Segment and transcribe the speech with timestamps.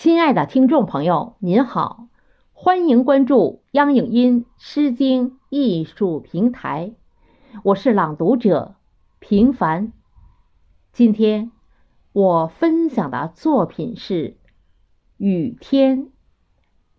[0.00, 2.06] 亲爱的听众朋友，您好，
[2.52, 6.92] 欢迎关注央影音《诗经》艺术平台，
[7.64, 8.76] 我是朗读者
[9.18, 9.92] 平凡。
[10.92, 11.50] 今天
[12.12, 14.30] 我分享的作品是
[15.16, 16.04] 《雨天》，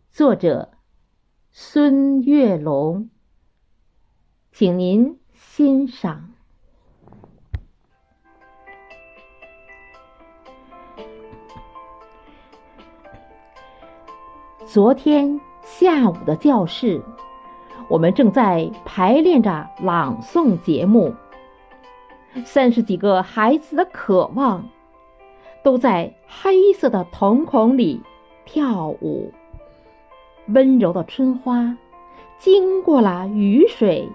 [0.10, 0.74] 作者
[1.52, 3.10] 孙月龙，
[4.52, 6.29] 请您欣赏。
[14.72, 17.02] 昨天下午的教室，
[17.88, 21.16] 我们正在排练着朗诵节目。
[22.46, 24.64] 三十几个孩子的渴望，
[25.64, 28.04] 都在黑色的瞳孔里
[28.46, 29.34] 跳舞。
[30.50, 31.76] 温柔的春花，
[32.38, 34.08] 经过了雨水，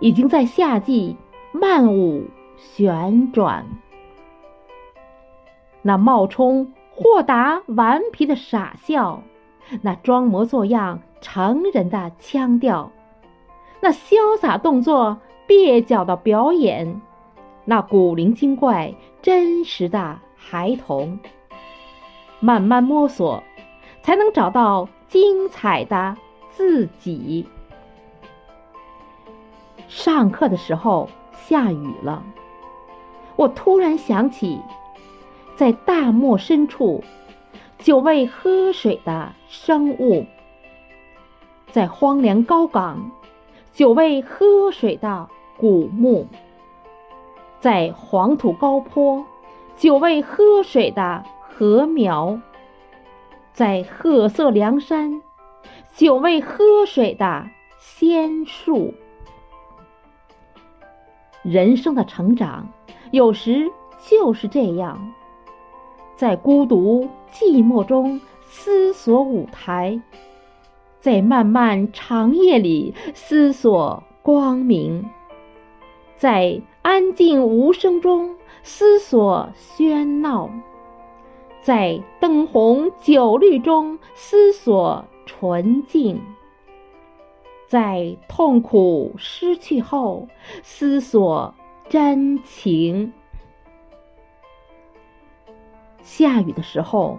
[0.00, 1.16] 已经在夏季
[1.52, 2.24] 漫舞
[2.56, 3.64] 旋转。
[5.80, 9.22] 那冒充豁达顽皮的傻笑。
[9.82, 12.90] 那装模作样成人的腔调，
[13.80, 17.00] 那潇洒动作蹩脚的表演，
[17.64, 21.18] 那古灵精怪真实的孩童，
[22.40, 23.42] 慢慢摸索，
[24.02, 26.16] 才能找到精彩的
[26.48, 27.46] 自己。
[29.88, 32.22] 上课的时候下雨了，
[33.36, 34.60] 我突然想起，
[35.56, 37.02] 在大漠深处。
[37.82, 40.26] 久未喝水的生物，
[41.70, 43.10] 在荒凉高岗；
[43.72, 46.26] 久未喝水的古墓，
[47.58, 49.24] 在黄土高坡；
[49.76, 52.38] 久未喝水的禾苗，
[53.54, 55.22] 在褐色梁山；
[55.94, 57.46] 久未喝水的
[57.78, 58.92] 仙树。
[61.42, 62.68] 人生的成长，
[63.10, 63.70] 有时
[64.06, 65.14] 就是这样。
[66.20, 69.98] 在孤独寂寞中思索舞台，
[71.00, 75.08] 在漫漫长夜里思索光明，
[76.18, 80.50] 在安静无声中思索喧闹，
[81.62, 86.20] 在灯红酒绿中思索纯净，
[87.66, 90.28] 在痛苦失去后
[90.62, 91.54] 思索
[91.88, 93.14] 真情。
[96.02, 97.18] 下雨的时候，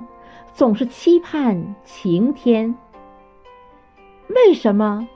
[0.54, 2.76] 总是期盼晴天。
[4.30, 5.08] 为什么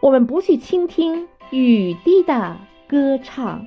[0.00, 2.56] 我们不去倾听雨滴的
[2.88, 3.66] 歌唱？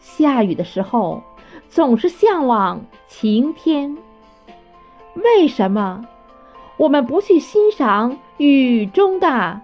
[0.00, 1.22] 下雨的时候，
[1.68, 3.96] 总是向往晴天。
[5.14, 6.04] 为什么
[6.76, 9.60] 我们不去欣赏雨中的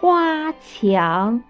[0.00, 1.42] 花墙？